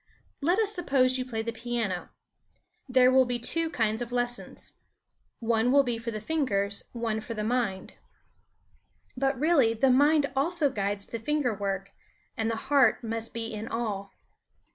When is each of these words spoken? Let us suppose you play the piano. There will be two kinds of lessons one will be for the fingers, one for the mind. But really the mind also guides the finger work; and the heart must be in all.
Let 0.41 0.57
us 0.57 0.73
suppose 0.73 1.19
you 1.19 1.25
play 1.25 1.43
the 1.43 1.53
piano. 1.53 2.09
There 2.89 3.11
will 3.11 3.23
be 3.25 3.37
two 3.37 3.69
kinds 3.69 4.01
of 4.01 4.11
lessons 4.11 4.73
one 5.39 5.71
will 5.71 5.83
be 5.83 5.99
for 5.99 6.09
the 6.09 6.19
fingers, 6.19 6.85
one 6.91 7.21
for 7.21 7.35
the 7.35 7.43
mind. 7.43 7.93
But 9.15 9.39
really 9.39 9.75
the 9.75 9.91
mind 9.91 10.31
also 10.35 10.71
guides 10.71 11.05
the 11.05 11.19
finger 11.19 11.53
work; 11.53 11.91
and 12.35 12.49
the 12.49 12.55
heart 12.71 13.03
must 13.03 13.31
be 13.31 13.53
in 13.53 13.67
all. 13.67 14.09